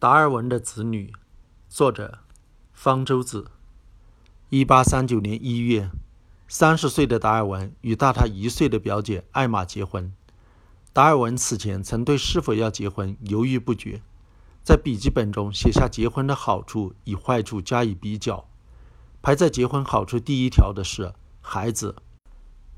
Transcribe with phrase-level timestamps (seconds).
[0.00, 1.12] 达尔文的子女，
[1.68, 2.18] 作者
[2.72, 3.50] 方舟子。
[4.48, 5.90] 一八三九年一月，
[6.46, 10.12] 三十岁的达尔文与大他一岁的表姐艾玛结婚。
[10.92, 14.00] 达尔文此前曾对是否要结婚犹豫不决，
[14.62, 18.46] 在笔记本中写下结婚的好处与坏处加以比较。
[19.20, 21.96] 排在结婚好处第一条的是孩子。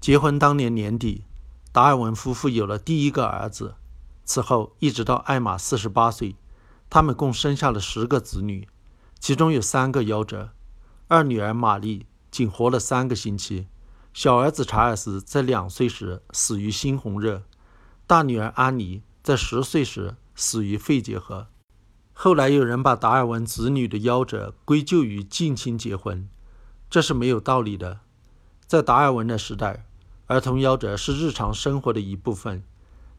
[0.01, 1.25] 结婚当年年底，
[1.71, 3.75] 达尔文夫妇有了第一个儿子。
[4.25, 6.35] 此后一直到艾玛四十八岁。
[6.91, 8.69] 他们共生下了十个子女，
[9.21, 10.51] 其中有三个夭折。
[11.07, 13.69] 二女儿玛丽仅活了三个星期，
[14.13, 17.45] 小儿子查尔斯在两岁时死于猩红热，
[18.09, 21.47] 大女儿安妮在十岁时死于肺结核。
[22.13, 26.29] 后来有人把达尔文子女的夭折归咎于近亲结婚，
[26.91, 28.01] 这是没有道理的。
[28.67, 29.87] 在达尔文的时代，
[30.27, 32.65] 儿童夭折是日常生活的一部分，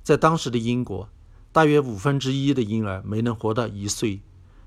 [0.04, 1.08] 在当时的英国。
[1.52, 4.22] 大约五分之一的婴儿没能活到一岁，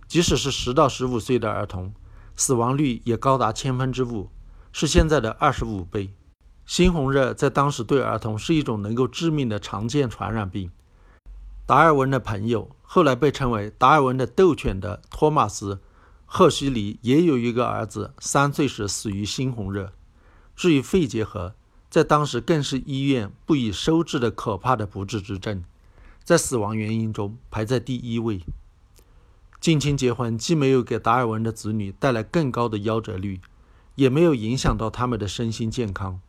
[0.06, 1.95] 即使是十到十五岁的儿童，
[2.37, 4.29] 死亡率也高达千分之五，
[4.71, 6.13] 是现在的二十五倍。
[6.66, 10.71] 猩红热在当时对儿童是一种能够致命的常见传染病。
[11.66, 15.74] 达尔文的朋友，后来被称为达尔文的斗犬的托马斯·
[16.26, 19.93] 赫胥黎，也有一个儿子，三岁时死于猩红热。
[20.54, 21.54] 至于肺结核，
[21.88, 25.65] 在当时更是医院不以收治的可怕的不治之症。
[26.24, 28.40] 在死亡原因中排在第一位。
[29.60, 33.42] 近亲结婚既没有给达尔文的子女带来更高的夭折率，
[33.94, 36.20] 也没有影响到他们的身心健康。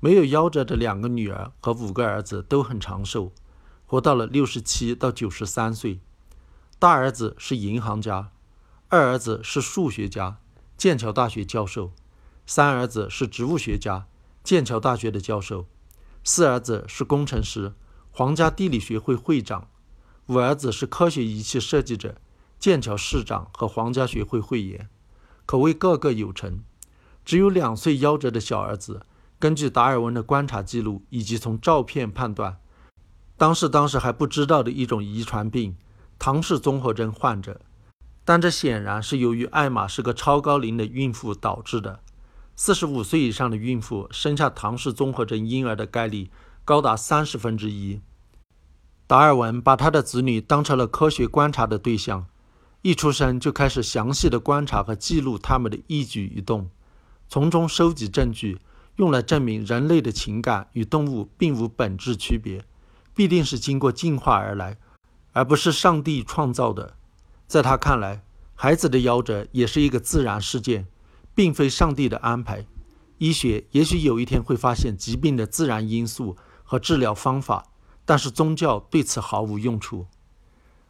[0.00, 3.32] 没有夭折的两个女儿和五个儿子都很长寿，
[3.86, 6.00] 活到了六十七到九十三岁。
[6.78, 8.32] 大儿子是银行家，
[8.88, 10.38] 二儿子是数学家，
[10.76, 11.92] 剑桥大学教授；
[12.44, 14.06] 三儿子是植物学家，
[14.42, 15.66] 剑桥大学的教授；
[16.22, 17.72] 四儿子是工程师。
[18.14, 19.68] 皇家地理学会会长，
[20.26, 22.16] 五儿子是科学仪器设计者，
[22.58, 24.90] 剑桥市长和皇家学会会员，
[25.46, 26.62] 可谓个个有成。
[27.24, 29.06] 只有两岁夭折的小儿子，
[29.38, 32.58] 根据达尔文的观察记录以及从照片判断，
[33.38, 35.74] 当时当时还不知道的一种遗传病——
[36.18, 37.62] 唐氏综合征患者。
[38.26, 42.00] 但这显然是由于艾玛是个超高龄的孕妇导致的。
[42.54, 46.30] 四十五岁以上的孕妇生下唐氏综合征婴儿的概率。
[46.64, 48.00] 高达三十分之一。
[49.08, 52.26] 达尔文把他的子女当成了科学观察的对象，
[52.82, 56.70] 一出生就开始详细的观察和记录他们的一举一动，
[57.28, 58.60] 从中收集证据，
[58.96, 62.64] 用来证明人类的情感与动物并无本质区别，
[63.14, 64.78] 必定是经过进化而来，
[65.32, 66.94] 而不是上帝创造的。
[67.46, 68.22] 在他看来，
[68.54, 70.86] 孩子的夭折也是一个自然事件，
[71.34, 72.64] 并非上帝的安排。
[73.18, 76.36] 医学也许有一天会发现疾病的自然因素。
[76.72, 77.66] 和治疗方法，
[78.06, 80.06] 但是宗教对此毫无用处。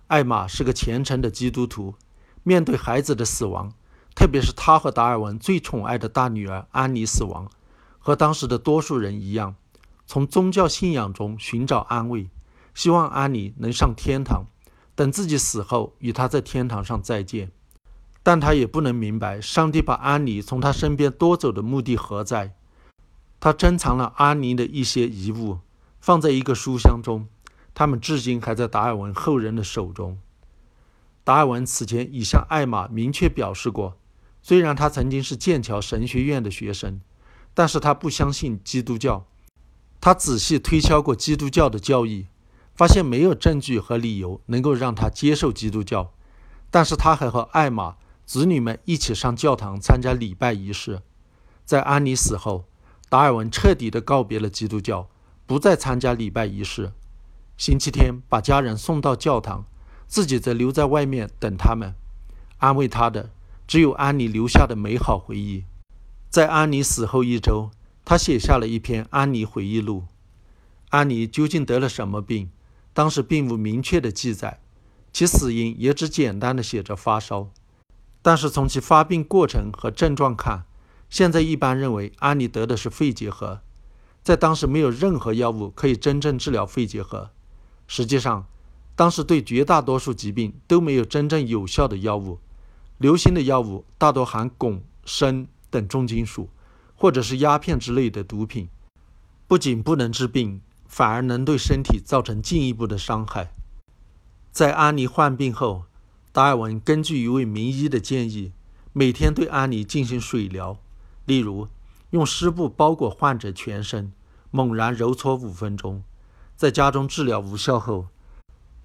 [0.06, 1.97] 艾玛是个虔诚的基督徒，
[2.44, 3.72] 面对孩子的死亡，
[4.15, 7.50] 特别是他和达尔文最宠爱的大女儿安妮死亡，
[7.98, 9.56] 和当时的多数人一样，
[10.06, 12.31] 从宗教信仰中寻找安慰，
[12.72, 14.47] 希望安妮能上天堂，
[14.94, 17.50] 等自己死后与她在天堂上再见。
[18.22, 22.54] 但他也不能明白，上帝把安妮从他身边夺走的目的何在。
[23.41, 25.59] 他珍藏了安妮的一些遗物。
[26.02, 27.28] 放在一个书箱中，
[27.72, 30.18] 他们至今还在达尔文后人的手中。
[31.22, 33.96] 达尔文此前已向艾玛明确表示过，
[34.42, 37.00] 虽然他曾经是剑桥神学院的学生，
[37.54, 39.24] 但是他不相信基督教。
[40.00, 42.26] 他仔细推敲过基督教的教义，
[42.74, 46.12] 发现没有证据和理由能够让他接受基督教。
[46.72, 47.94] 但是他还和艾玛
[48.26, 51.02] 子女们一起上教堂参加礼拜仪式。
[51.64, 52.64] 在安妮死后，
[53.08, 55.08] 达尔文彻底地告别了基督教。
[55.52, 56.92] 不再参加礼拜仪式，
[57.58, 59.66] 星期天把家人送到教堂，
[60.06, 61.94] 自己则留在外面等他们。
[62.56, 63.28] 安慰他的
[63.66, 65.64] 只有安妮留下的美好回忆。
[66.30, 67.70] 在安妮死后一周，
[68.02, 70.04] 他写下了一篇安妮回忆录。
[70.88, 72.50] 安妮究竟得了什么病？
[72.94, 74.58] 当时并无明确的记载，
[75.12, 77.50] 其死因也只简单的写着发烧。
[78.22, 80.64] 但是从其发病过程和症状看，
[81.10, 83.60] 现在一般认为安妮得的是肺结核。
[84.22, 87.30] 在当时，没有任何药物可以真正治疗肺结核。
[87.88, 88.46] 实际上，
[88.94, 92.38] 当时对绝大多数疾病都没有真正有效的药物。
[92.98, 96.48] 流行的药物大多含汞、砷等重金属，
[96.94, 98.69] 或者是鸦片之类的毒品，
[99.48, 103.52] 不仅不能治病，反而能对身体造成进一步的伤害。
[104.52, 105.86] 在安妮患病后，
[106.30, 108.52] 达尔文根据一位名医的建议，
[108.92, 110.78] 每天对安妮进行水疗，
[111.26, 111.66] 例如。
[112.12, 114.12] 用湿布包裹患者全身，
[114.50, 116.05] 猛然揉搓五分钟。
[116.55, 118.09] 在家中治疗无效后，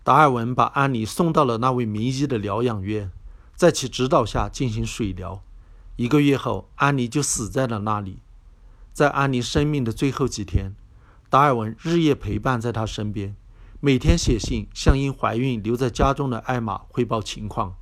[0.02, 3.12] 达尔文把安妮送到了那位名医的疗养院，
[3.54, 5.42] 在其指导下进行水疗。
[5.98, 8.20] 一个月后，安妮就死在了那里。
[8.94, 10.74] 在安妮生命的最后几天，
[11.30, 13.36] 达尔文日夜陪伴在她身边，
[13.82, 17.76] 每天写信向因怀孕留在家中的艾玛汇报情况，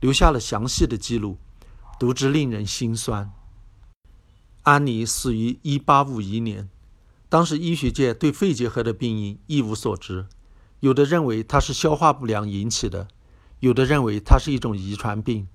[0.00, 1.38] 留下了详细的记录，
[1.96, 3.30] 读之令人心酸。
[4.70, 6.68] 安妮死于1851年，
[7.28, 10.28] 当时医学界对肺结核的病因一无所知。
[10.78, 13.08] 有的认为它是消化不良引起的，
[13.58, 15.48] 有的认为它是一种遗传病，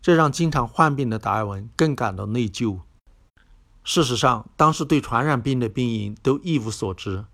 [0.00, 2.80] 这让经常患病的达尔文更感到内疚。
[3.84, 7.26] 事实上，当时对传染病的病因都一无所知。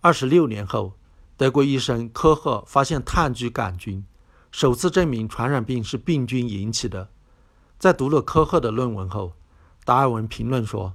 [0.00, 0.94] 二十六年后，
[1.36, 4.06] 德国医生科赫发现炭疽杆菌，
[4.50, 7.10] 首次证明传染病是病菌引起的。
[7.78, 9.34] 在读了科赫的论文后，
[9.84, 10.94] 达尔文评论说：“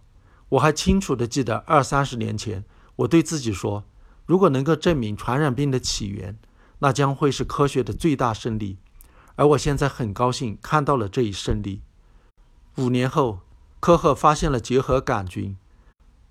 [0.50, 2.64] 我还清楚地记得二三十年前，
[2.98, 3.84] 我对自己说。”
[4.26, 6.38] 如果能够证明传染病的起源，
[6.80, 8.78] 那将会是科学的最大胜利。
[9.36, 11.82] 而我现在很高兴看到了这一胜利。
[12.76, 13.40] 五年后，
[13.80, 15.56] 科赫发现了结核杆菌。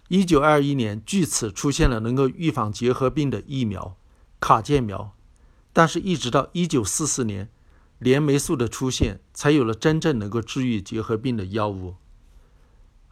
[0.08, 3.96] 一九二一年，据此出现了能够预防结核病的疫苗——
[4.38, 5.12] 卡介苗。
[5.72, 7.48] 但是，一直到一九四四年，
[7.98, 11.94] 链霉素的出现，才有了真正能够治愈结核病的药物。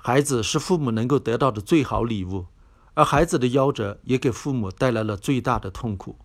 [0.07, 2.45] 孩子是父母能够得到的最好礼物。
[2.93, 6.19] 而孩子的夭折也给父母带来了最大的痛苦。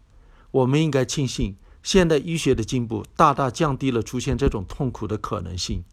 [0.52, 5.86] 我们应该庆幸现代医学的进步大大降低了出现这种痛苦的可能性。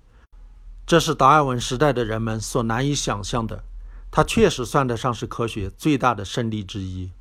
[0.84, 3.62] 这是达尔文时代的人们所难以想象的。
[4.10, 7.12] 它确实算得上是科学最大的胜利之一。